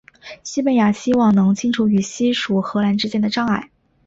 [0.41, 3.69] 西班牙希望能清除与西属荷兰之间的障碍。